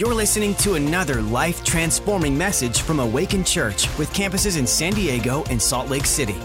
[0.00, 5.44] You're listening to another life transforming message from Awaken Church with campuses in San Diego
[5.50, 6.38] and Salt Lake City.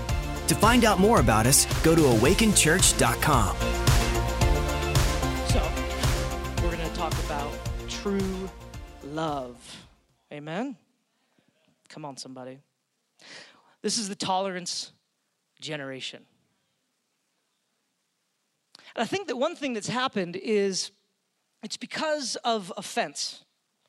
[0.48, 3.56] To find out more about us, go to awakenchurch.com.
[5.48, 5.72] So,
[6.62, 7.50] we're going to talk about
[7.88, 8.50] true
[9.06, 9.56] love.
[10.34, 10.76] Amen?
[11.88, 12.60] Come on, somebody.
[13.82, 14.92] This is the tolerance
[15.62, 16.26] generation.
[18.98, 20.92] And I think that one thing that's happened is
[21.64, 23.45] it's because of offense.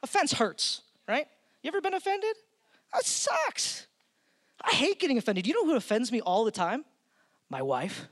[0.06, 1.26] Offense hurts, right?
[1.62, 2.36] You ever been offended?
[2.94, 3.88] That sucks.
[4.62, 5.48] I hate getting offended.
[5.48, 6.84] You know who offends me all the time?
[7.50, 8.06] My wife.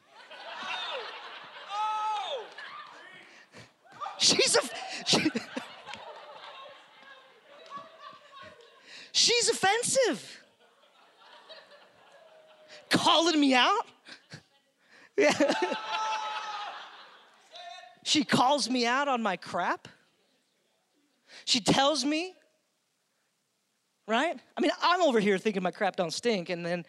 [4.18, 4.60] She's a
[5.06, 5.30] she,
[9.12, 10.40] She's offensive.
[12.90, 13.86] Calling me out?
[15.16, 15.32] Yeah.
[18.06, 19.88] She calls me out on my crap.
[21.44, 22.34] She tells me,
[24.08, 24.38] right?
[24.56, 26.84] I mean, I'm over here thinking my crap don't stink, and then,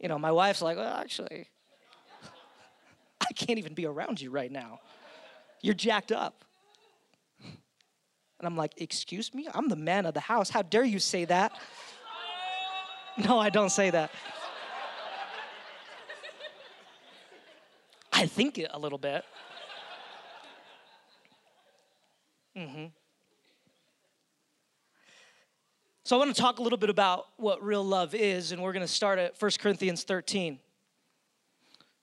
[0.00, 1.48] you know, my wife's like, well, actually,
[3.20, 4.80] I can't even be around you right now.
[5.62, 6.44] You're jacked up.
[7.40, 9.46] And I'm like, excuse me?
[9.54, 10.50] I'm the man of the house.
[10.50, 11.52] How dare you say that?
[13.28, 14.10] No, I don't say that.
[18.10, 19.22] I think it a little bit.
[22.56, 22.86] Mm-hmm.
[26.12, 28.74] So I want to talk a little bit about what real love is, and we're
[28.74, 30.58] going to start at 1 Corinthians 13.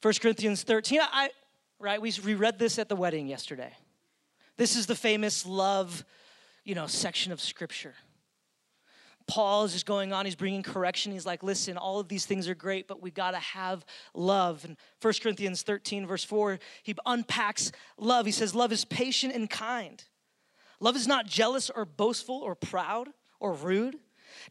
[0.02, 1.30] 1 Corinthians 13, I,
[1.78, 3.72] right, we reread this at the wedding yesterday.
[4.58, 6.04] This is the famous love,
[6.64, 7.94] you know, section of scripture.
[9.28, 11.12] Paul is just going on, he's bringing correction.
[11.12, 13.86] He's like, listen, all of these things are great, but we got to have
[14.16, 14.66] love.
[14.66, 18.26] And 1 Corinthians 13, verse 4, he unpacks love.
[18.26, 20.04] He says, Love is patient and kind.
[20.80, 23.98] Love is not jealous or boastful or proud or rude.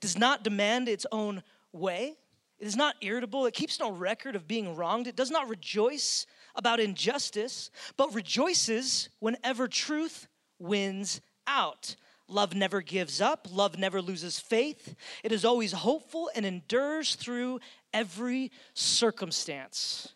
[0.01, 2.17] Does not demand its own way.
[2.59, 3.47] It is not irritable.
[3.47, 5.07] It keeps no record of being wronged.
[5.07, 10.27] It does not rejoice about injustice, but rejoices whenever truth
[10.59, 11.95] wins out.
[12.27, 13.47] Love never gives up.
[13.51, 14.95] Love never loses faith.
[15.23, 17.61] It is always hopeful and endures through
[17.93, 20.15] every circumstance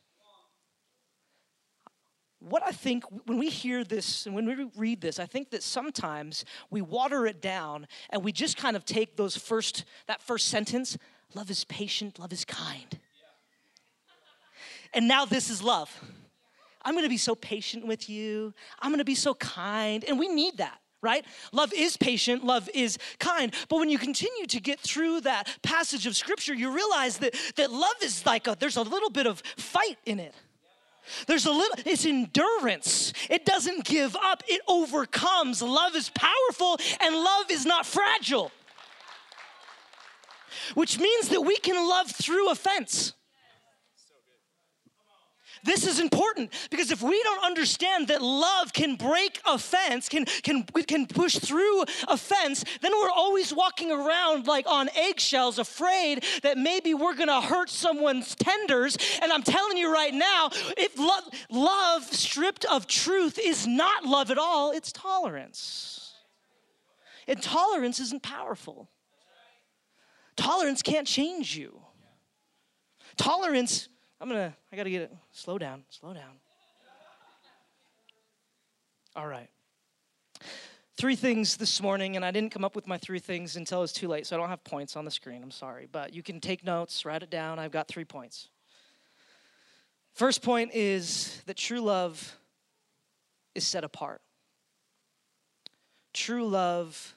[2.48, 5.62] what I think when we hear this and when we read this, I think that
[5.62, 10.48] sometimes we water it down and we just kind of take those first, that first
[10.48, 10.98] sentence
[11.34, 12.98] love is patient, love is kind.
[14.92, 15.90] And now this is love.
[16.84, 20.58] I'm gonna be so patient with you, I'm gonna be so kind, and we need
[20.58, 20.78] that.
[21.00, 21.24] Right?
[21.50, 23.52] Love is patient, love is kind.
[23.68, 27.72] But when you continue to get through that passage of scripture, you realize that, that
[27.72, 30.32] love is like a, there's a little bit of fight in it
[31.26, 33.12] there's a little, it's endurance.
[33.28, 35.62] It doesn't give up, it overcomes.
[35.62, 38.50] Love is powerful and love is not fragile.
[40.74, 43.14] Which means that we can love through offense.
[45.64, 50.64] This is important because if we don't understand that love can break offense, can, can,
[50.64, 56.94] can push through offense, then we're always walking around like on eggshells, afraid that maybe
[56.94, 58.96] we're gonna hurt someone's tenders.
[59.22, 64.30] And I'm telling you right now, if love, love stripped of truth is not love
[64.30, 66.14] at all, it's tolerance.
[67.28, 68.88] And tolerance isn't powerful.
[70.36, 71.80] Tolerance can't change you.
[73.16, 73.88] Tolerance
[74.22, 75.12] I'm gonna, I gotta get it.
[75.32, 76.36] Slow down, slow down.
[79.16, 79.48] All right.
[80.96, 83.82] Three things this morning, and I didn't come up with my three things until it
[83.82, 85.42] was too late, so I don't have points on the screen.
[85.42, 85.88] I'm sorry.
[85.90, 87.58] But you can take notes, write it down.
[87.58, 88.48] I've got three points.
[90.14, 92.36] First point is that true love
[93.56, 94.20] is set apart.
[96.12, 97.16] True love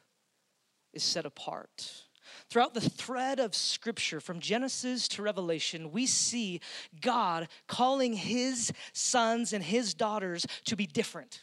[0.91, 2.04] is set apart.
[2.49, 6.61] Throughout the thread of scripture, from Genesis to Revelation, we see
[7.01, 11.41] God calling his sons and his daughters to be different,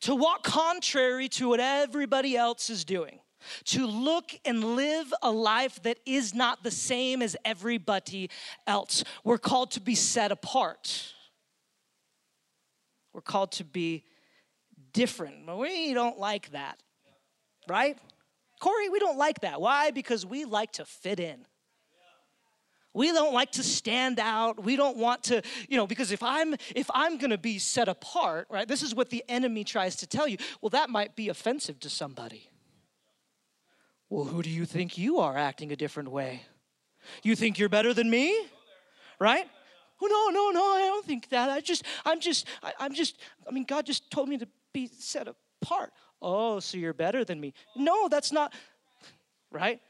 [0.00, 3.20] to walk contrary to what everybody else is doing,
[3.64, 8.30] to look and live a life that is not the same as everybody
[8.66, 9.04] else.
[9.22, 11.12] We're called to be set apart,
[13.12, 14.04] we're called to be
[14.92, 15.46] different.
[15.46, 16.82] But we don't like that,
[17.68, 17.98] right?
[18.66, 19.60] Corey, we don't like that.
[19.60, 19.92] Why?
[19.92, 21.46] Because we like to fit in.
[22.94, 24.64] We don't like to stand out.
[24.64, 27.86] We don't want to, you know, because if I'm if I'm going to be set
[27.86, 28.66] apart, right?
[28.66, 30.38] This is what the enemy tries to tell you.
[30.60, 32.50] Well, that might be offensive to somebody.
[34.10, 36.42] Well, who do you think you are acting a different way?
[37.22, 38.36] You think you're better than me?
[39.20, 39.48] Right?
[40.02, 41.50] Oh no, no, no, I don't think that.
[41.50, 44.88] I just I'm just I, I'm just I mean God just told me to be
[44.88, 45.28] set
[45.62, 45.92] apart.
[46.22, 47.52] Oh, so you're better than me.
[47.74, 48.52] No, that's not,
[49.50, 49.80] right?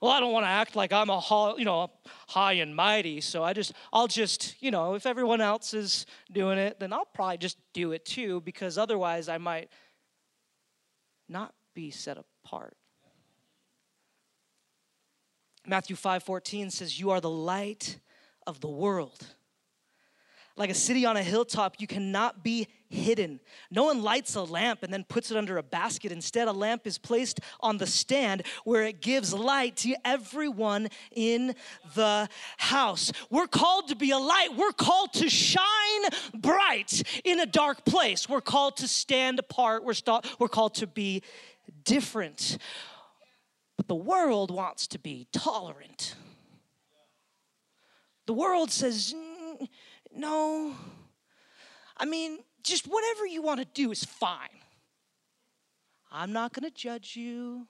[0.00, 1.90] Well, I don't want to act like I'm a you know
[2.28, 6.58] high and mighty, so I just I'll just you know if everyone else is doing
[6.58, 9.70] it, then I'll probably just do it too because otherwise I might
[11.28, 12.76] not be set apart.
[15.66, 17.98] Matthew 5:14 says you are the light
[18.46, 19.34] of the world.
[20.56, 23.40] Like a city on a hilltop, you cannot be hidden.
[23.72, 26.12] No one lights a lamp and then puts it under a basket.
[26.12, 31.56] Instead, a lamp is placed on the stand where it gives light to everyone in
[31.96, 33.10] the house.
[33.30, 34.50] We're called to be a light.
[34.56, 36.02] We're called to shine
[36.32, 38.28] bright in a dark place.
[38.28, 39.84] We're called to stand apart.
[39.84, 41.22] We're, st- we're called to be
[41.84, 42.58] different.
[43.76, 46.14] But the world wants to be tolerant.
[48.26, 49.14] The world says,
[50.14, 50.74] no.
[51.96, 54.48] I mean, just whatever you want to do is fine.
[56.10, 57.66] I'm not going to judge you.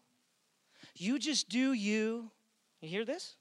[0.96, 2.30] You just do you.
[2.80, 3.36] You hear this?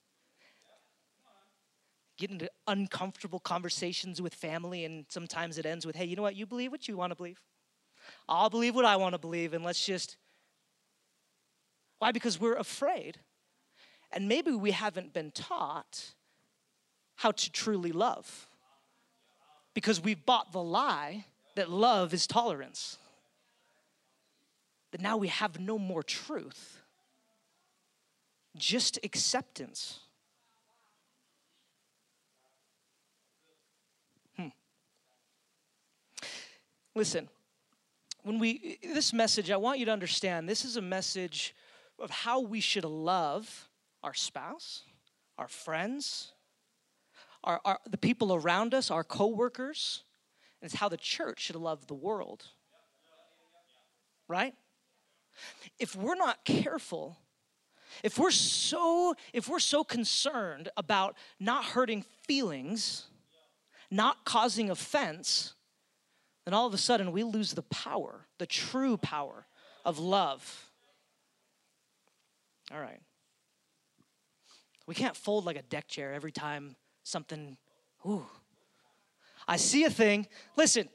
[2.17, 6.35] Get into uncomfortable conversations with family, and sometimes it ends with, hey, you know what?
[6.35, 7.41] You believe what you want to believe.
[8.29, 10.17] I'll believe what I want to believe, and let's just.
[11.99, 12.11] Why?
[12.11, 13.19] Because we're afraid.
[14.11, 16.13] And maybe we haven't been taught
[17.15, 18.47] how to truly love
[19.73, 21.25] because we've bought the lie
[21.55, 22.97] that love is tolerance.
[24.91, 26.81] That now we have no more truth,
[28.55, 29.99] just acceptance.
[34.37, 34.49] Hmm.
[36.95, 37.27] Listen,
[38.21, 41.55] when we, this message, I want you to understand this is a message
[41.99, 43.69] of how we should love
[44.03, 44.83] our spouse,
[45.37, 46.32] our friends,
[47.43, 50.03] our, our, the people around us, our coworkers,
[50.61, 52.45] and it's how the church should love the world.
[54.27, 54.53] Right?
[55.79, 57.17] If we're not careful,
[58.03, 63.07] if we're so if we're so concerned about not hurting feelings,
[63.91, 65.53] not causing offense,
[66.45, 69.45] then all of a sudden we lose the power, the true power
[69.85, 70.71] of love.
[72.71, 73.01] All right.
[74.85, 77.57] We can't fold like a deck chair every time something,
[78.05, 78.25] ooh.
[79.47, 80.27] I see a thing.
[80.55, 80.87] Listen,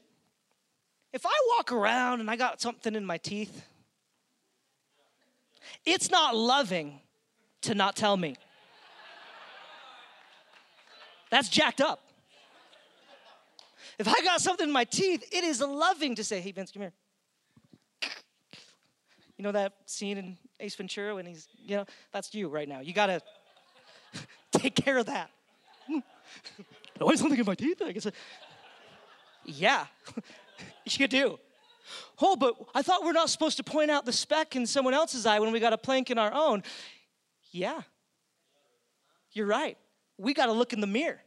[1.13, 3.65] if I walk around and I got something in my teeth,
[5.85, 6.99] it's not loving
[7.61, 8.35] to not tell me.
[11.29, 12.01] That's jacked up.
[13.99, 16.83] If I got something in my teeth, it is loving to say, hey, Vince, come
[16.83, 16.93] here.
[19.37, 22.79] You know that scene in Ace Ventura when he's, you know, that's you right now.
[22.81, 23.21] You gotta
[24.51, 25.29] take care of that.
[26.97, 27.81] Why something in my teeth?
[27.83, 28.07] I guess.
[29.45, 29.85] Yeah,
[30.85, 31.39] you could do.
[32.21, 35.25] Oh, but I thought we're not supposed to point out the speck in someone else's
[35.25, 36.63] eye when we got a plank in our own.
[37.51, 37.81] Yeah,
[39.31, 39.77] you're right.
[40.17, 41.21] We got to look in the mirror.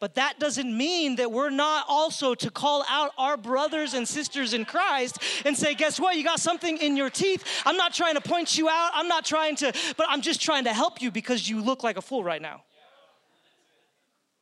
[0.00, 4.54] But that doesn't mean that we're not also to call out our brothers and sisters
[4.54, 6.16] in Christ and say, guess what?
[6.16, 7.44] You got something in your teeth.
[7.66, 8.92] I'm not trying to point you out.
[8.94, 11.98] I'm not trying to, but I'm just trying to help you because you look like
[11.98, 12.62] a fool right now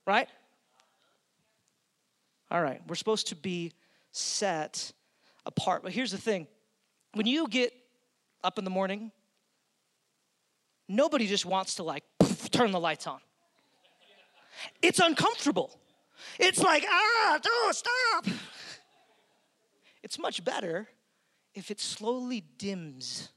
[0.08, 0.26] right?
[2.50, 3.72] All right, we're supposed to be
[4.10, 4.90] set
[5.44, 5.82] apart.
[5.82, 6.48] But here's the thing
[7.12, 7.72] when you get
[8.42, 9.12] up in the morning,
[10.88, 13.20] nobody just wants to like poof, turn the lights on.
[14.80, 15.78] It's uncomfortable.
[16.38, 18.34] It's like, ah, oh, stop.
[20.02, 20.88] It's much better
[21.54, 23.28] if it slowly dims,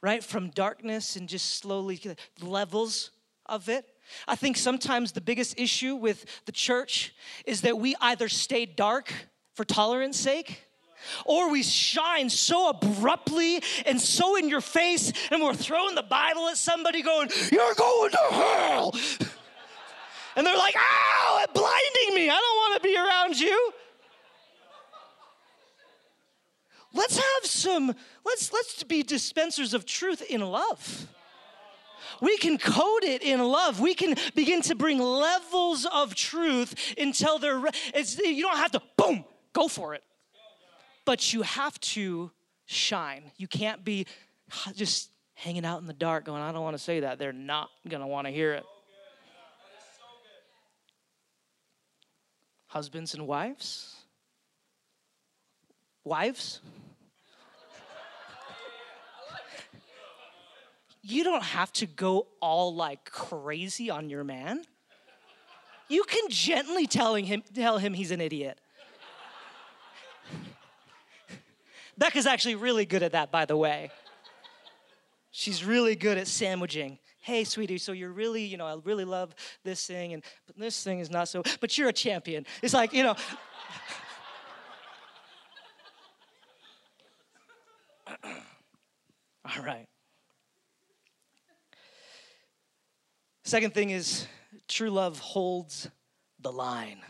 [0.00, 0.22] right?
[0.22, 2.00] From darkness and just slowly
[2.40, 3.10] levels
[3.44, 3.84] of it.
[4.26, 7.14] I think sometimes the biggest issue with the church
[7.44, 9.12] is that we either stay dark
[9.54, 10.66] for tolerance sake
[11.24, 16.48] or we shine so abruptly and so in your face and we're throwing the Bible
[16.48, 18.94] at somebody going, You're going to hell.
[20.36, 22.30] And they're like, Ow, it's blinding me.
[22.30, 23.72] I don't want to be around you.
[26.94, 31.08] Let's have some, let's let's be dispensers of truth in love
[32.20, 33.80] we can code it in love.
[33.80, 37.62] We can begin to bring levels of truth until they're,
[37.94, 40.02] it's, you don't have to, boom, go for it.
[41.04, 42.30] But you have to
[42.66, 43.30] shine.
[43.36, 44.06] You can't be
[44.74, 47.18] just hanging out in the dark going, I don't want to say that.
[47.18, 48.64] They're not going to want to hear it.
[52.66, 53.96] Husbands and wives?
[56.04, 56.60] Wives?
[61.02, 64.62] You don't have to go all like crazy on your man.
[65.88, 68.60] You can gently telling him, tell him he's an idiot.
[71.98, 73.90] Becca's actually really good at that, by the way.
[75.30, 76.98] She's really good at sandwiching.
[77.20, 80.82] Hey, sweetie, so you're really, you know, I really love this thing, and but this
[80.82, 82.46] thing is not so, but you're a champion.
[82.62, 83.14] It's like, you know.
[89.44, 89.86] All right.
[93.50, 94.28] Second thing is
[94.68, 95.90] true love holds
[96.38, 97.00] the line.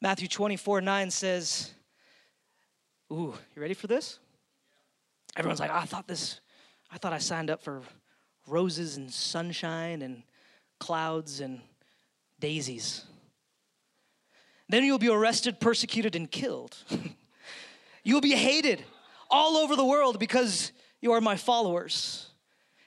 [0.00, 1.74] Matthew 24 9 says,
[3.12, 4.18] Ooh, you ready for this?
[5.36, 6.40] Everyone's like, I thought this,
[6.90, 7.82] I thought I signed up for
[8.46, 10.22] roses and sunshine and
[10.80, 11.60] clouds and
[12.40, 13.04] daisies.
[14.70, 16.78] Then you'll be arrested, persecuted, and killed.
[18.04, 18.82] you'll be hated
[19.30, 22.30] all over the world because you are my followers.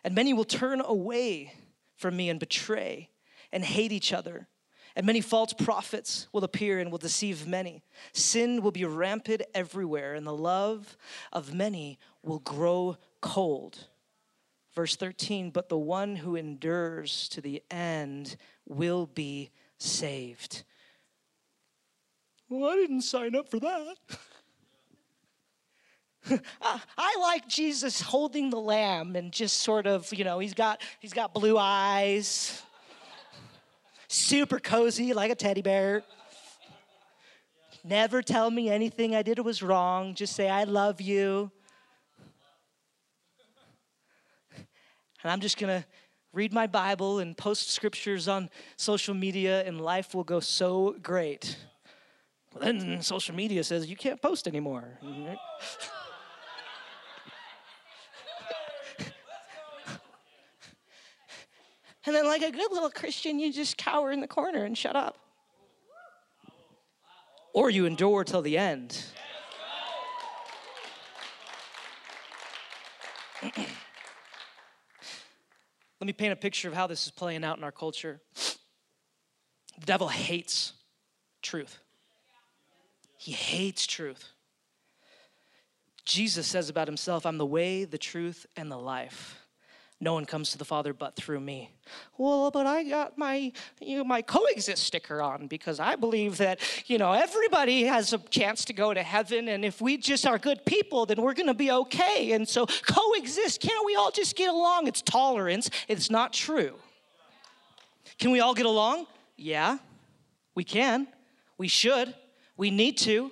[0.04, 1.54] And many will turn away
[1.96, 3.10] from me and betray
[3.52, 4.48] and hate each other.
[4.96, 7.84] And many false prophets will appear and will deceive many.
[8.14, 10.98] Sin will be rampant everywhere, and the love
[11.32, 13.88] of many will grow cold.
[14.74, 18.36] Verse 13, but the one who endures to the end
[18.68, 20.64] will be saved.
[22.50, 23.96] Well, I didn't sign up for that.
[26.62, 31.14] I like Jesus holding the lamb and just sort of, you know, he's got he's
[31.14, 32.62] got blue eyes.
[34.08, 36.04] Super cozy like a teddy bear.
[37.84, 40.14] Never tell me anything I did was wrong.
[40.14, 41.52] Just say I love you.
[45.24, 45.88] And I'm just going to
[46.34, 51.58] read my Bible and post scriptures on social media and life will go so great.
[52.54, 55.00] Well, then social media says you can't post anymore.
[62.10, 64.96] And then, like a good little Christian, you just cower in the corner and shut
[64.96, 65.20] up.
[67.54, 69.00] Or you endure till the end.
[73.44, 73.68] Let
[76.02, 78.20] me paint a picture of how this is playing out in our culture.
[79.80, 80.74] The devil hates
[81.44, 81.78] truth.
[83.18, 84.30] He hates truth.
[86.06, 89.39] Jesus says about himself, I'm the way, the truth, and the life.
[90.02, 91.72] No one comes to the Father but through me.
[92.18, 93.52] Well, but I got my
[93.82, 98.18] you know, my coexist sticker on because I believe that you know everybody has a
[98.18, 101.48] chance to go to heaven, and if we just are good people, then we're going
[101.48, 102.32] to be okay.
[102.32, 103.60] And so coexist.
[103.60, 104.88] Can't we all just get along?
[104.88, 105.70] It's tolerance.
[105.90, 106.76] It's not true.
[108.18, 109.06] Can we all get along?
[109.36, 109.80] Yeah,
[110.56, 111.08] we can.
[111.58, 112.16] We should.
[112.56, 113.32] We need to.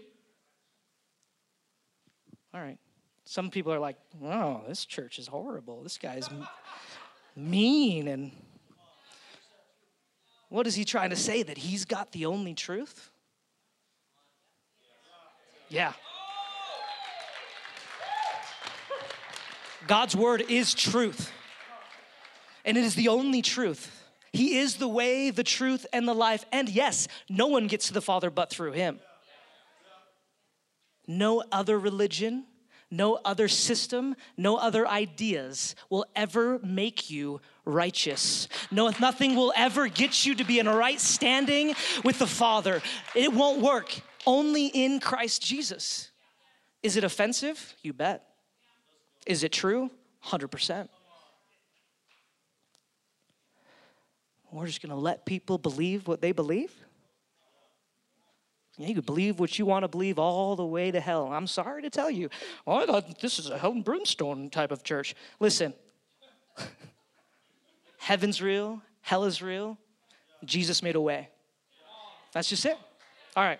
[2.53, 2.77] All right.
[3.29, 5.83] Some people are like, oh, this church is horrible.
[5.83, 6.29] This guy's
[7.35, 8.07] mean.
[8.07, 8.31] And
[10.47, 11.43] what is he trying to say?
[11.43, 13.11] That he's got the only truth?
[15.67, 15.91] Yeah.
[19.87, 21.31] God's word is truth,
[22.63, 24.05] and it is the only truth.
[24.31, 26.45] He is the way, the truth, and the life.
[26.53, 29.01] And yes, no one gets to the Father but through him.
[31.07, 32.45] No other religion,
[32.89, 38.47] no other system, no other ideas will ever make you righteous.
[38.71, 42.81] No, nothing will ever get you to be in a right standing with the Father.
[43.15, 43.99] It won't work.
[44.25, 46.11] Only in Christ Jesus.
[46.83, 47.75] Is it offensive?
[47.81, 48.23] You bet.
[49.25, 49.91] Is it true?
[50.25, 50.87] 100%.
[54.51, 56.71] We're just gonna let people believe what they believe?
[58.77, 61.31] You can believe what you want to believe all the way to hell.
[61.33, 62.29] I'm sorry to tell you.
[62.65, 65.15] Well, I thought this is a hell and brimstone type of church.
[65.39, 65.73] Listen,
[67.97, 69.79] heaven's real, hell is real.
[70.45, 71.29] Jesus made a way.
[72.33, 72.77] That's just it.
[73.35, 73.59] All right.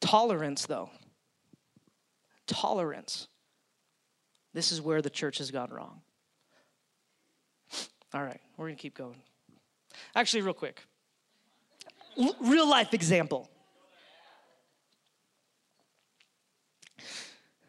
[0.00, 0.90] Tolerance, though.
[2.46, 3.28] Tolerance.
[4.52, 6.02] This is where the church has gone wrong.
[8.12, 9.16] All right, we're going to keep going.
[10.14, 10.82] Actually, real quick
[12.40, 13.48] real life example.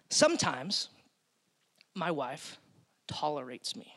[0.10, 0.90] Sometimes
[1.96, 2.58] my wife
[3.08, 3.94] tolerates me.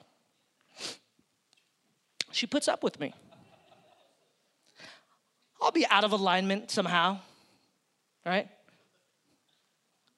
[2.32, 3.14] She puts up with me.
[5.60, 7.18] I'll be out of alignment somehow,
[8.24, 8.48] right?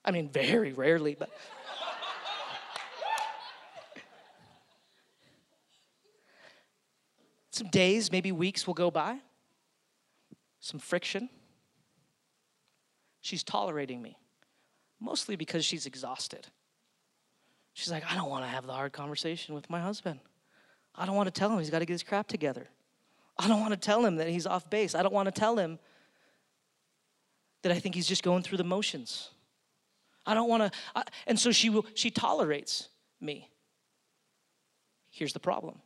[0.04, 1.30] I mean, very rarely, but.
[7.50, 9.18] Some days, maybe weeks will go by
[10.68, 11.30] some friction.
[13.22, 14.18] She's tolerating me,
[15.00, 16.46] mostly because she's exhausted.
[17.72, 20.20] She's like, I don't want to have the hard conversation with my husband.
[20.94, 22.68] I don't want to tell him he's got to get his crap together.
[23.38, 24.94] I don't want to tell him that he's off base.
[24.94, 25.78] I don't want to tell him
[27.62, 29.30] that I think he's just going through the motions.
[30.26, 31.86] I don't want to, and so she will.
[31.94, 32.88] she tolerates
[33.20, 33.50] me.
[35.10, 35.80] Here's the problem: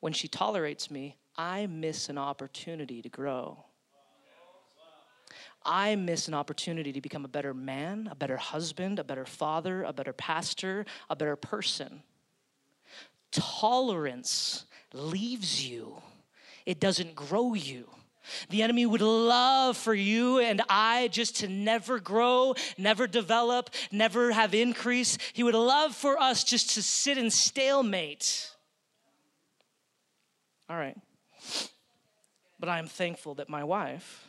[0.00, 3.65] when she tolerates me, I miss an opportunity to grow.
[5.66, 9.82] I miss an opportunity to become a better man, a better husband, a better father,
[9.82, 12.02] a better pastor, a better person.
[13.32, 15.96] Tolerance leaves you,
[16.64, 17.88] it doesn't grow you.
[18.48, 24.32] The enemy would love for you and I just to never grow, never develop, never
[24.32, 25.16] have increase.
[25.32, 28.50] He would love for us just to sit in stalemate.
[30.68, 30.96] All right.
[32.58, 34.25] But I am thankful that my wife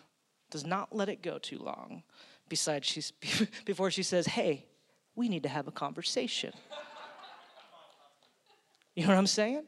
[0.50, 2.04] does not let it go too long
[2.50, 3.12] besides she's
[3.66, 4.66] before she says, "Hey,
[5.16, 6.54] we need to have a conversation."
[8.96, 9.64] You know what I'm saying?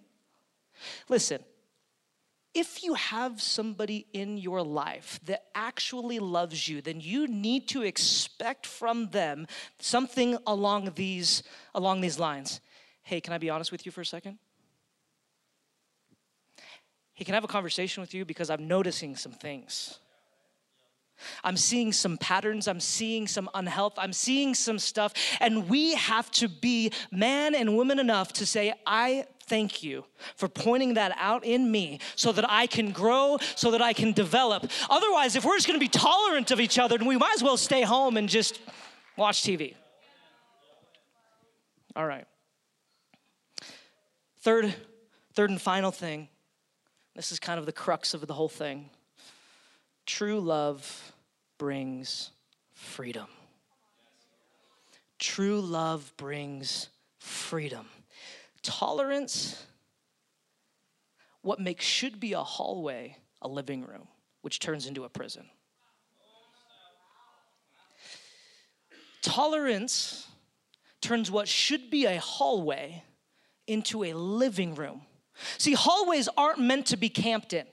[1.08, 1.44] Listen,
[2.54, 7.84] if you have somebody in your life that actually loves you, then you need to
[7.84, 9.46] expect from them
[9.78, 11.44] something along these
[11.76, 12.60] along these lines.
[13.04, 14.40] Hey, can I be honest with you for a second?
[17.14, 20.00] Hey, can I have a conversation with you because I'm noticing some things.
[21.44, 26.30] I'm seeing some patterns, I'm seeing some unhealth, I'm seeing some stuff, and we have
[26.32, 31.44] to be man and woman enough to say, I thank you for pointing that out
[31.44, 34.70] in me so that I can grow, so that I can develop.
[34.90, 37.58] Otherwise, if we're just gonna be tolerant of each other, then we might as well
[37.58, 38.60] stay home and just
[39.18, 39.76] watch TV.
[41.96, 42.26] All right.
[44.42, 44.74] Third,
[45.34, 46.30] third and final thing.
[47.16, 48.90] This is kind of the crux of the whole thing.
[50.10, 51.14] True love
[51.60, 52.32] brings
[52.74, 53.28] freedom.
[55.20, 56.90] True love brings
[57.20, 57.86] freedom.
[58.64, 59.68] Tolerance,
[61.44, 64.08] what makes should be a hallway, a living room,
[64.42, 65.46] which turns into a prison.
[69.22, 70.28] Tolerance
[71.02, 73.04] turns what should be a hallway
[73.68, 75.04] into a living room.
[75.60, 77.68] See, hallways aren't meant to be camped in.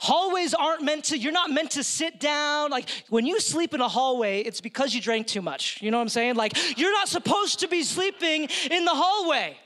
[0.00, 2.70] Hallways aren't meant to, you're not meant to sit down.
[2.70, 5.80] Like when you sleep in a hallway, it's because you drank too much.
[5.82, 6.36] You know what I'm saying?
[6.36, 9.56] Like you're not supposed to be sleeping in the hallway.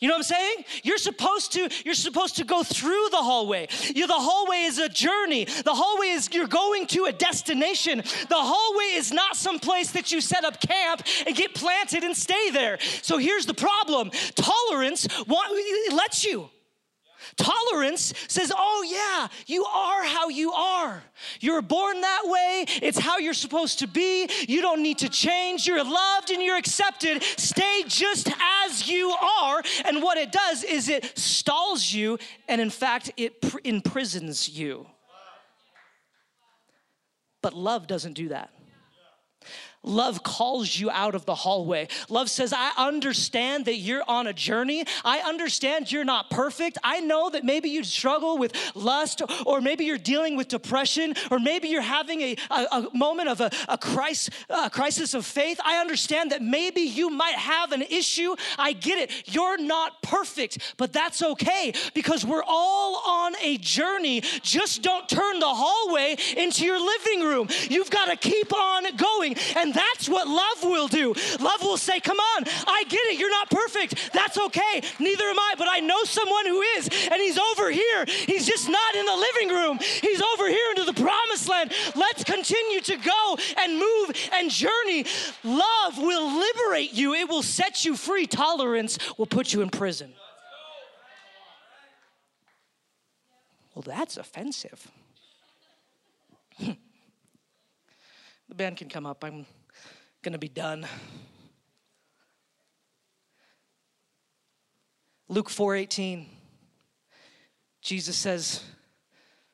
[0.00, 0.64] You know what I'm saying?
[0.84, 3.66] You're supposed to you're supposed to go through the hallway.
[3.94, 5.44] You the hallway is a journey.
[5.44, 7.98] The hallway is you're going to a destination.
[7.98, 12.16] The hallway is not some place that you set up camp and get planted and
[12.16, 12.78] stay there.
[13.02, 14.12] So here's the problem.
[14.36, 15.08] Tolerance
[15.90, 16.48] lets you
[17.38, 21.02] Tolerance says, oh, yeah, you are how you are.
[21.40, 22.64] You're born that way.
[22.82, 24.28] It's how you're supposed to be.
[24.48, 25.66] You don't need to change.
[25.66, 27.22] You're loved and you're accepted.
[27.22, 28.28] Stay just
[28.66, 29.62] as you are.
[29.84, 34.86] And what it does is it stalls you, and in fact, it pr- imprisons you.
[37.40, 38.50] But love doesn't do that.
[39.88, 41.88] Love calls you out of the hallway.
[42.10, 44.84] Love says, I understand that you're on a journey.
[45.04, 46.76] I understand you're not perfect.
[46.84, 51.38] I know that maybe you struggle with lust, or maybe you're dealing with depression, or
[51.38, 55.58] maybe you're having a, a, a moment of a, a, crisis, a crisis of faith.
[55.64, 58.36] I understand that maybe you might have an issue.
[58.58, 59.32] I get it.
[59.32, 64.20] You're not perfect, but that's okay because we're all on a journey.
[64.42, 67.48] Just don't turn the hallway into your living room.
[67.70, 69.34] You've got to keep on going.
[69.56, 71.14] And that's what love will do.
[71.38, 73.18] Love will say, Come on, I get it.
[73.18, 74.12] You're not perfect.
[74.12, 74.82] That's okay.
[74.98, 78.04] Neither am I, but I know someone who is, and he's over here.
[78.06, 81.72] He's just not in the living room, he's over here into the promised land.
[81.94, 85.06] Let's continue to go and move and journey.
[85.44, 88.26] Love will liberate you, it will set you free.
[88.26, 90.12] Tolerance will put you in prison.
[93.74, 94.90] Well, that's offensive.
[96.58, 96.76] the
[98.48, 99.22] band can come up.
[99.22, 99.46] I'm
[100.22, 100.86] going to be done.
[105.28, 106.26] Luke 4:18
[107.80, 108.64] Jesus says,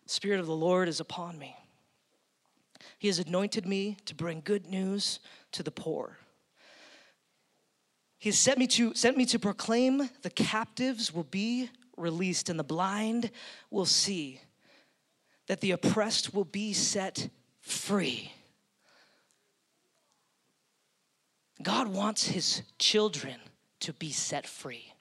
[0.07, 1.57] "Spirit of the Lord is upon me.
[2.98, 5.20] He has anointed me to bring good news
[5.53, 6.18] to the poor.
[8.18, 12.59] He has sent me to sent me to proclaim the captives will be released and
[12.59, 13.31] the blind
[13.70, 14.40] will see,
[15.46, 17.29] that the oppressed will be set
[17.61, 18.33] free."
[21.62, 23.37] God wants his children
[23.81, 24.93] to be set free.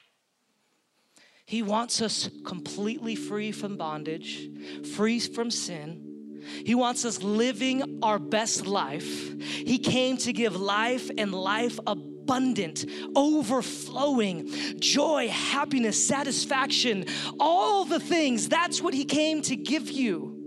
[1.46, 4.50] He wants us completely free from bondage,
[4.96, 6.42] free from sin.
[6.66, 9.42] He wants us living our best life.
[9.42, 12.86] He came to give life and life abundant,
[13.16, 17.06] overflowing joy, happiness, satisfaction,
[17.40, 18.50] all the things.
[18.50, 20.40] That's what He came to give you.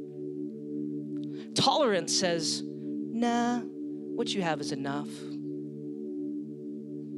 [1.55, 5.09] Tolerance says, nah, what you have is enough.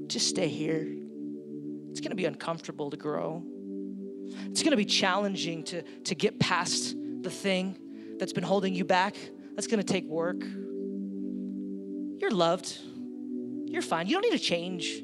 [0.08, 0.86] Just stay here.
[1.90, 3.42] It's gonna be uncomfortable to grow.
[4.46, 7.78] It's gonna be challenging to, to get past the thing
[8.18, 9.16] that's been holding you back.
[9.54, 10.42] That's gonna take work.
[12.20, 12.78] You're loved.
[13.66, 14.06] You're fine.
[14.06, 15.02] You don't need to change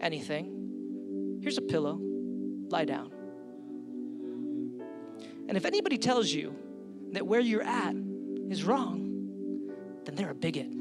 [0.00, 1.38] anything.
[1.42, 1.98] Here's a pillow.
[2.00, 3.12] Lie down.
[5.48, 6.54] And if anybody tells you
[7.12, 7.94] that where you're at
[8.48, 9.68] is wrong,
[10.04, 10.72] then they're a bigot.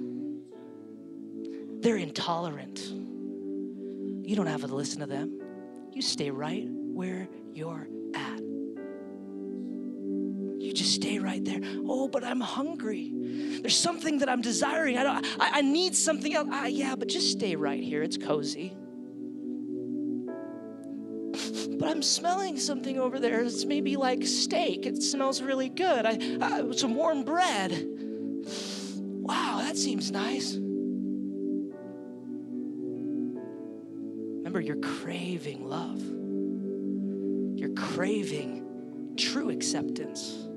[1.81, 2.93] They're intolerant.
[4.29, 5.41] You don't have to listen to them.
[5.91, 8.39] You stay right where you're at.
[10.59, 11.59] You just stay right there.
[11.87, 13.11] Oh, but I'm hungry.
[13.59, 14.99] There's something that I'm desiring.
[14.99, 15.25] I don't.
[15.39, 16.47] I, I need something else.
[16.51, 18.03] Ah, yeah, but just stay right here.
[18.03, 18.77] It's cozy.
[21.79, 23.41] But I'm smelling something over there.
[23.41, 24.85] It's maybe like steak.
[24.85, 26.05] It smells really good.
[26.05, 27.71] I, I some warm bread.
[29.23, 30.59] Wow, that seems nice.
[34.49, 36.01] Remember, you're craving love.
[37.55, 40.47] You're craving true acceptance.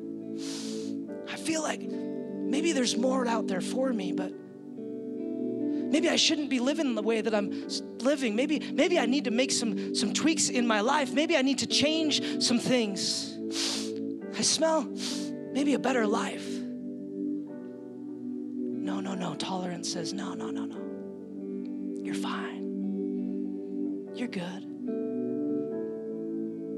[1.30, 4.32] I feel like maybe there's more out there for me, but
[5.92, 8.34] maybe I shouldn't be living the way that I'm living.
[8.34, 11.12] Maybe, maybe I need to make some, some tweaks in my life.
[11.12, 13.36] Maybe I need to change some things.
[14.38, 14.84] I smell
[15.52, 16.48] maybe a better life.
[18.78, 19.34] No, no, no.
[19.34, 22.00] Tolerance says, no, no, no, no.
[22.02, 22.61] You're fine.
[24.22, 24.64] You're good.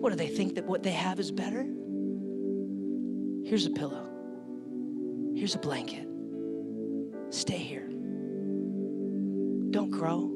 [0.00, 1.66] What do they think that what they have is better?
[3.44, 4.09] Here's a pillow.
[5.37, 6.09] Here's a blanket.
[7.28, 7.87] Stay here.
[9.72, 10.30] Don't grow.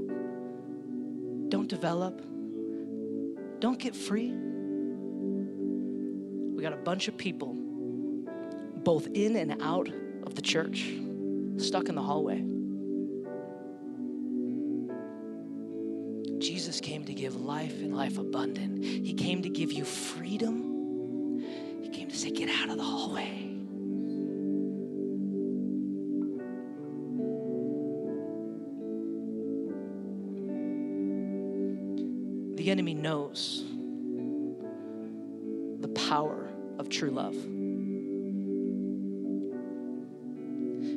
[1.48, 2.20] Don't develop.
[3.58, 4.34] Don't get free.
[6.54, 7.54] We got a bunch of people,
[8.84, 9.88] both in and out
[10.24, 10.92] of the church,
[11.56, 12.44] stuck in the hallway.
[17.48, 18.84] Life and life abundant.
[18.84, 21.40] He came to give you freedom.
[21.82, 23.46] He came to say, Get out of the hallway.
[32.56, 33.64] The enemy knows
[35.80, 37.34] the power of true love.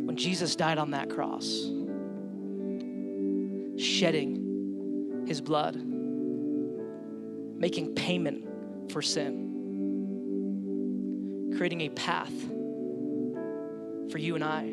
[0.05, 1.45] When Jesus died on that cross,
[3.81, 6.00] shedding his blood,
[7.61, 9.47] making payment for sin,
[11.55, 12.33] creating a path
[14.11, 14.63] for you and I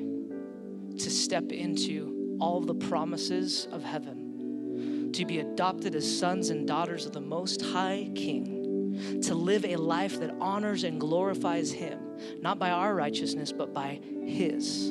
[0.99, 7.05] to step into all the promises of heaven, to be adopted as sons and daughters
[7.05, 12.01] of the Most High King, to live a life that honors and glorifies Him,
[12.41, 14.89] not by our righteousness, but by His.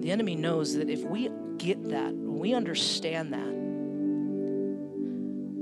[0.00, 3.55] The enemy knows that if we get that, we understand that,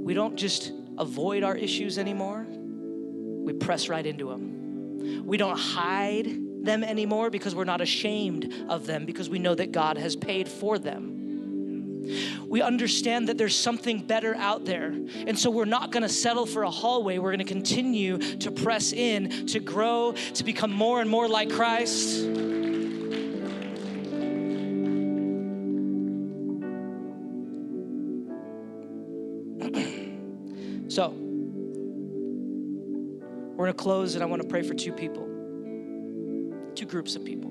[0.04, 5.26] we don't just avoid our issues anymore, we press right into them.
[5.26, 6.26] We don't hide
[6.62, 10.46] them anymore because we're not ashamed of them because we know that God has paid
[10.46, 11.14] for them.
[12.46, 14.94] We understand that there's something better out there.
[15.26, 17.16] And so we're not gonna settle for a hallway.
[17.16, 22.26] We're gonna continue to press in, to grow, to become more and more like Christ.
[33.64, 35.26] We're going to close, and I want to pray for two people,
[36.74, 37.50] two groups of people.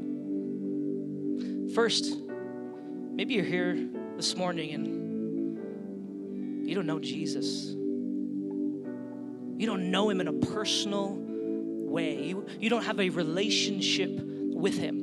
[1.73, 2.15] First,
[3.15, 7.69] maybe you're here this morning and you don't know Jesus.
[9.57, 12.25] You don't know him in a personal way.
[12.25, 14.99] You, you don't have a relationship with him.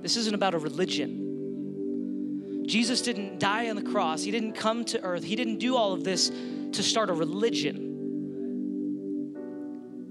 [0.00, 1.33] This isn't about a religion.
[2.66, 4.22] Jesus didn't die on the cross.
[4.22, 5.22] He didn't come to earth.
[5.22, 6.30] He didn't do all of this
[6.72, 7.90] to start a religion.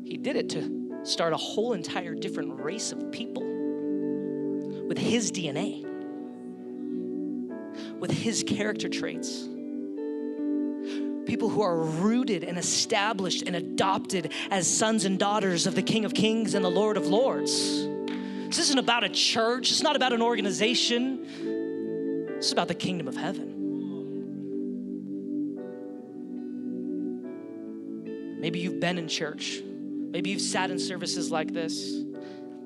[0.06, 3.44] He did it to start a whole entire different race of people
[4.88, 5.84] with his DNA,
[8.00, 9.48] with his character traits.
[11.26, 16.06] People who are rooted and established and adopted as sons and daughters of the King
[16.06, 17.88] of Kings and the Lord of Lords.
[18.48, 21.26] This isn't about a church, it's not about an organization.
[22.44, 23.62] This is about the kingdom of heaven.
[28.38, 29.62] Maybe you've been in church.
[29.64, 32.04] Maybe you've sat in services like this.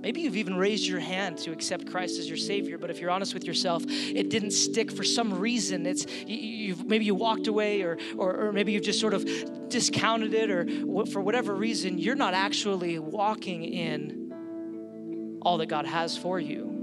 [0.02, 3.12] Maybe you've even raised your hand to accept Christ as your Savior, but if you're
[3.12, 5.86] honest with yourself, it didn't stick for some reason.
[5.86, 9.30] It's you, have maybe you walked away, or, or or maybe you've just sort of
[9.70, 10.66] discounted it, or
[11.06, 16.77] for whatever reason, you're not actually walking in all that God has for you.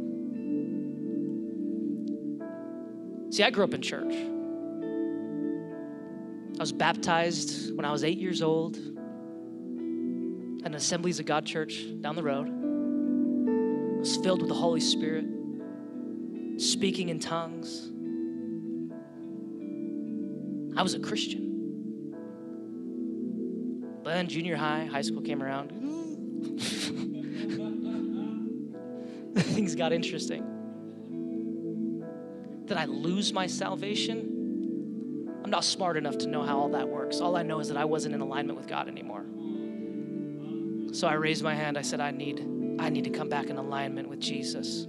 [3.35, 4.15] See, I grew up in church.
[6.57, 11.85] I was baptized when I was eight years old at an Assemblies of God church
[12.01, 12.47] down the road.
[12.47, 15.25] I was filled with the Holy Spirit,
[16.59, 17.91] speaking in tongues.
[20.79, 22.13] I was a Christian.
[24.05, 25.71] But then junior high, high school came around.
[29.35, 30.54] Things got interesting.
[32.67, 34.35] Did I lose my salvation?
[35.45, 37.21] I'm not smart enough to know how all that works.
[37.21, 39.25] All I know is that I wasn't in alignment with God anymore.
[40.95, 41.77] So I raised my hand.
[41.77, 42.41] I said, I need,
[42.79, 44.85] I need to come back in alignment with Jesus.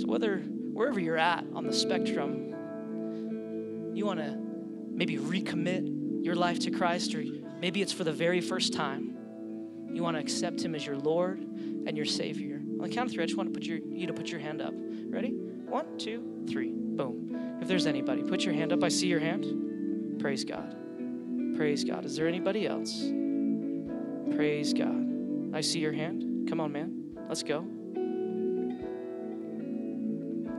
[0.00, 4.38] So whether wherever you're at on the spectrum, you want to
[4.90, 7.24] maybe recommit your life to Christ, or
[7.60, 9.16] maybe it's for the very first time.
[9.92, 12.56] You want to accept Him as your Lord and your Savior.
[12.56, 14.40] On the count of three, I just want to put your, you to put your
[14.40, 14.74] hand up.
[15.10, 15.30] Ready?
[15.30, 16.72] One, two, three.
[16.72, 17.58] Boom.
[17.60, 18.84] If there's anybody, put your hand up.
[18.84, 20.20] I see your hand.
[20.20, 20.76] Praise God.
[21.56, 22.04] Praise God.
[22.04, 23.10] Is there anybody else?
[24.36, 25.54] Praise God.
[25.54, 26.48] I see your hand.
[26.48, 27.16] Come on, man.
[27.26, 27.60] Let's go.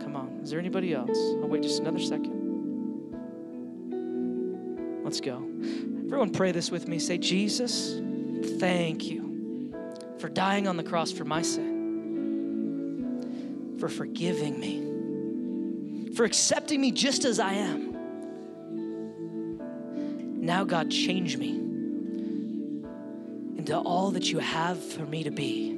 [0.04, 0.40] Come on.
[0.42, 1.18] Is there anybody else?
[1.42, 2.38] I'll wait just another second.
[5.04, 5.48] Let's go.
[6.06, 6.98] Everyone, pray this with me.
[6.98, 8.02] Say, Jesus,
[8.60, 9.74] thank you
[10.18, 11.69] for dying on the cross for my sin
[13.80, 17.90] for forgiving me, for accepting me just as I am.
[20.42, 21.52] Now, God, change me
[23.58, 25.78] into all that you have for me to be.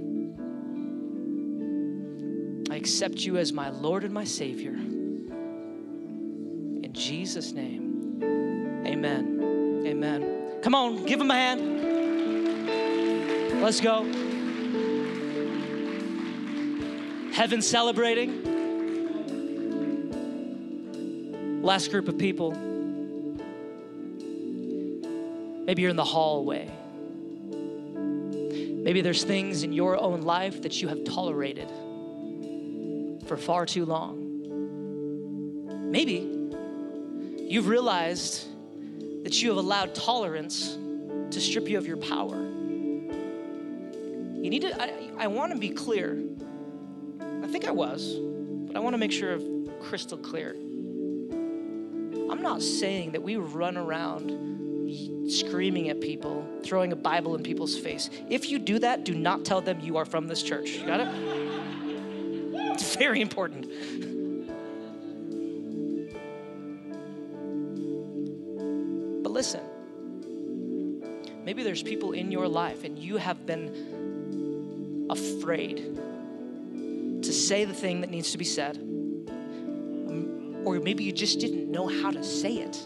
[2.71, 4.73] I accept you as my Lord and my Savior.
[6.83, 8.21] In Jesus' name,
[8.85, 9.83] amen.
[9.85, 10.61] Amen.
[10.61, 11.81] Come on, give him a hand.
[13.61, 14.20] Let's go.
[17.41, 18.29] Heaven celebrating.
[21.63, 22.51] Last group of people.
[25.65, 26.69] Maybe you're in the hallway.
[28.83, 31.67] Maybe there's things in your own life that you have tolerated
[33.25, 34.19] for far too long.
[35.89, 36.51] Maybe
[37.39, 38.45] you've realized
[39.23, 40.77] that you have allowed tolerance
[41.31, 42.35] to strip you of your power.
[42.35, 46.23] You need to, I, I want to be clear
[47.51, 48.15] think I was,
[48.67, 49.43] but I want to make sure of
[49.81, 50.55] crystal clear.
[52.31, 57.77] I'm not saying that we run around screaming at people, throwing a Bible in people's
[57.77, 58.09] face.
[58.29, 60.71] If you do that, do not tell them you are from this church.
[60.71, 61.07] You Got it?
[62.73, 63.67] It's very important.
[69.23, 69.61] But listen,
[71.43, 75.99] maybe there's people in your life and you have been afraid
[77.31, 78.75] to say the thing that needs to be said.
[80.65, 82.85] Or maybe you just didn't know how to say it.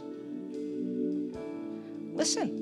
[2.14, 2.62] Listen,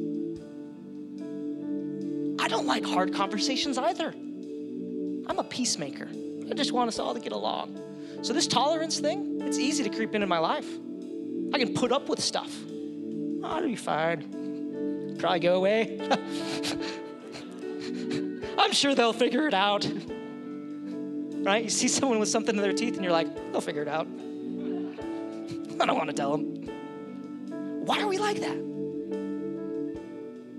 [2.39, 4.13] I don't like hard conversations either.
[5.28, 6.08] I'm a peacemaker.
[6.50, 7.78] I just want us all to get along.
[8.22, 10.69] So, this tolerance thing, it's easy to creep into my life.
[11.54, 12.56] I can put up with stuff.
[13.43, 15.17] Oh, it'll be fine.
[15.19, 16.00] Probably go away.
[18.58, 19.86] I'm sure they'll figure it out
[21.43, 21.63] right?
[21.63, 24.08] You see someone with something in their teeth and you're like, they'll figure it out.
[25.79, 26.69] I don't want to tell them.
[27.86, 28.58] Why are we like that?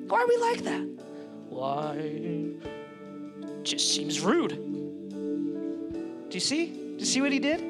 [0.09, 0.83] Why are we like that?
[1.49, 2.53] Why?
[3.63, 4.51] Just seems rude.
[4.51, 6.67] Do you see?
[6.67, 7.63] Do you see what he did?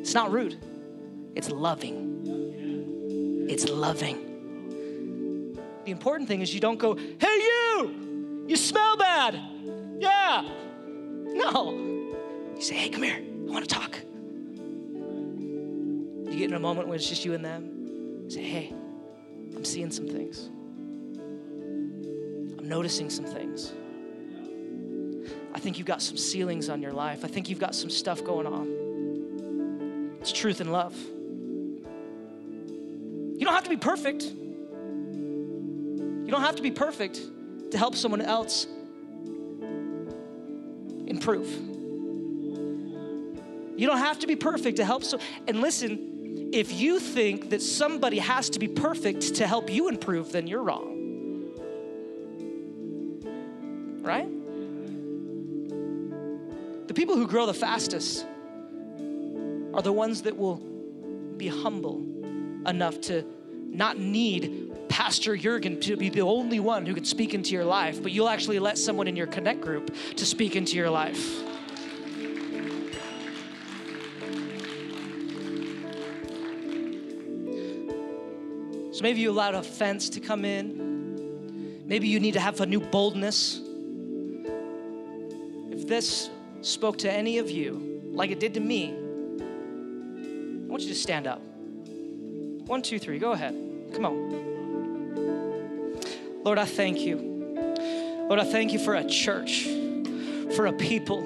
[0.00, 0.58] It's not rude,
[1.34, 3.46] it's loving.
[3.48, 4.32] It's loving.
[5.84, 9.38] The important thing is you don't go, hey, you, you smell bad.
[9.98, 10.48] Yeah.
[11.26, 11.93] No.
[12.56, 13.16] You say, hey, come here.
[13.16, 13.98] I want to talk.
[16.30, 18.28] You get in a moment when it's just you and them.
[18.30, 18.72] Say, hey,
[19.54, 20.48] I'm seeing some things.
[22.58, 23.72] I'm noticing some things.
[25.54, 27.24] I think you've got some ceilings on your life.
[27.24, 30.16] I think you've got some stuff going on.
[30.20, 30.96] It's truth and love.
[33.36, 34.22] You don't have to be perfect.
[36.24, 37.20] You don't have to be perfect
[37.70, 38.66] to help someone else
[41.06, 41.73] improve.
[43.76, 47.60] You don't have to be perfect to help so and listen, if you think that
[47.62, 50.92] somebody has to be perfect to help you improve, then you're wrong.
[54.02, 54.28] Right?
[56.86, 58.24] The people who grow the fastest
[59.74, 60.58] are the ones that will
[61.36, 62.04] be humble
[62.66, 63.24] enough to
[63.68, 68.00] not need Pastor Jurgen to be the only one who can speak into your life,
[68.00, 71.42] but you'll actually let someone in your connect group to speak into your life.
[79.04, 81.82] Maybe you allowed offense to come in.
[81.84, 83.60] Maybe you need to have a new boldness.
[85.70, 86.30] If this
[86.62, 91.26] spoke to any of you like it did to me, I want you to stand
[91.26, 91.42] up.
[92.66, 93.54] One, two, three, go ahead.
[93.92, 94.32] Come on.
[96.42, 97.18] Lord, I thank you.
[98.26, 99.64] Lord, I thank you for a church,
[100.56, 101.20] for a people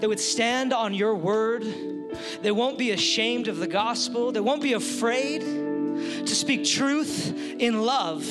[0.00, 1.64] that would stand on your word,
[2.42, 5.59] they won't be ashamed of the gospel, they won't be afraid
[6.40, 8.26] speak truth in love.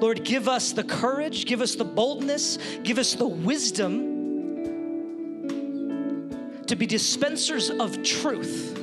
[0.00, 4.16] Lord, give us the courage, give us the boldness, give us the wisdom
[6.66, 8.74] to be dispensers of truth.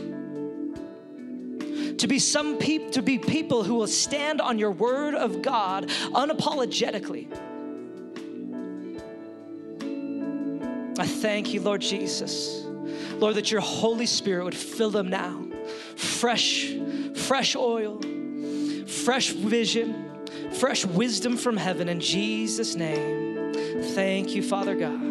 [1.97, 5.88] To be some people to be people who will stand on your word of God
[5.88, 7.27] unapologetically.
[10.99, 12.65] I thank you, Lord Jesus.
[13.15, 15.52] Lord, that your Holy Spirit would fill them now.
[15.95, 16.73] Fresh,
[17.15, 18.01] fresh oil,
[18.88, 20.19] fresh vision,
[20.53, 23.53] fresh wisdom from heaven in Jesus' name.
[23.93, 25.01] Thank you, Father God.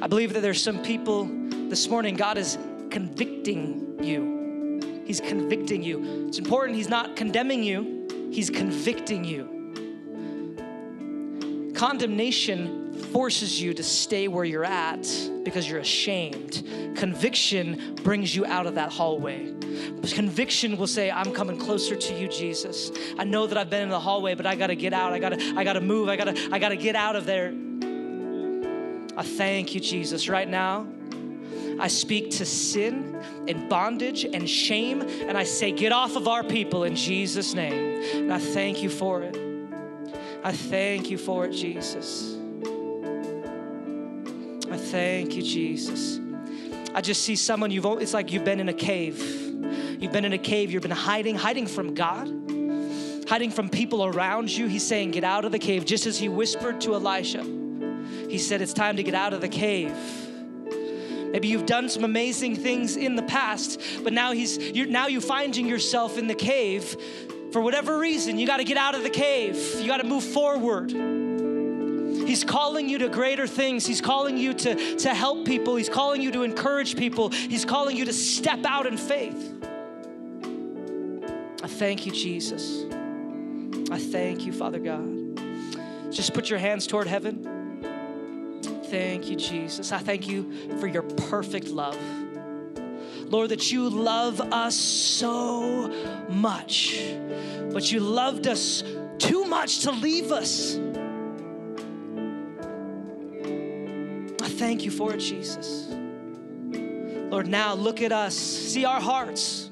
[0.00, 1.28] I believe that there's some people
[1.68, 2.56] this morning, God is
[2.90, 5.02] convicting you.
[5.04, 6.26] He's convicting you.
[6.28, 9.56] It's important, He's not condemning you, He's convicting you.
[11.74, 15.06] Condemnation forces you to stay where you're at
[15.44, 16.62] because you're ashamed.
[16.96, 19.54] Conviction brings you out of that hallway.
[20.12, 22.90] Conviction will say, I'm coming closer to you, Jesus.
[23.18, 25.12] I know that I've been in the hallway, but I gotta get out.
[25.12, 26.08] I gotta, I gotta move.
[26.08, 27.52] I gotta, I gotta get out of there.
[29.16, 30.86] I thank you, Jesus, right now.
[31.80, 36.42] I speak to sin and bondage and shame, and I say, Get off of our
[36.42, 38.02] people in Jesus' name.
[38.14, 39.36] And I thank you for it.
[40.44, 42.37] I thank you for it, Jesus.
[44.90, 46.18] Thank you, Jesus.
[46.94, 49.20] I just see someone you've, it's like you've been in a cave.
[50.00, 52.26] You've been in a cave, you've been hiding, hiding from God,
[53.28, 54.66] hiding from people around you.
[54.66, 57.42] He's saying, Get out of the cave, just as he whispered to Elisha.
[58.30, 59.94] He said, It's time to get out of the cave.
[61.32, 65.20] Maybe you've done some amazing things in the past, but now he's you're now you
[65.20, 66.96] finding yourself in the cave
[67.52, 68.38] for whatever reason.
[68.38, 69.56] You got to get out of the cave.
[69.78, 71.17] You got to move forward.
[72.28, 73.86] He's calling you to greater things.
[73.86, 75.76] He's calling you to, to help people.
[75.76, 77.30] He's calling you to encourage people.
[77.30, 79.54] He's calling you to step out in faith.
[81.62, 82.84] I thank you, Jesus.
[83.90, 85.40] I thank you, Father God.
[86.12, 87.80] Just put your hands toward heaven.
[88.90, 89.90] Thank you, Jesus.
[89.90, 91.98] I thank you for your perfect love.
[93.30, 95.88] Lord, that you love us so
[96.28, 97.00] much,
[97.72, 98.84] but you loved us
[99.16, 100.78] too much to leave us.
[104.58, 105.86] Thank you for it, Jesus.
[107.30, 109.70] Lord, now look at us, see our hearts,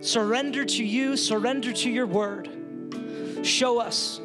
[0.00, 2.48] surrender to you, surrender to your word.
[3.42, 4.20] Show us.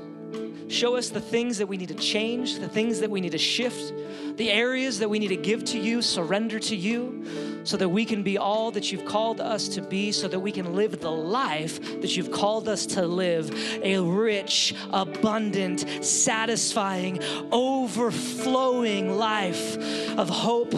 [0.68, 3.38] Show us the things that we need to change, the things that we need to
[3.38, 3.94] shift,
[4.38, 7.26] the areas that we need to give to you, surrender to you,
[7.68, 10.52] so that we can be all that you've called us to be, so that we
[10.52, 13.52] can live the life that you've called us to live
[13.84, 17.20] a rich, abundant, satisfying,
[17.52, 19.78] overflowing life
[20.18, 20.74] of hope,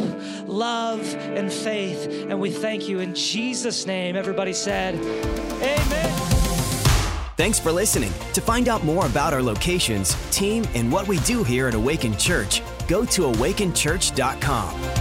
[0.47, 2.07] love, and faith.
[2.29, 4.15] And we thank you in Jesus' name.
[4.15, 4.95] Everybody said,
[5.61, 6.39] Amen.
[7.37, 8.11] Thanks for listening.
[8.33, 12.17] To find out more about our locations, team, and what we do here at Awaken
[12.17, 14.98] Church, go to awakenchurch.com.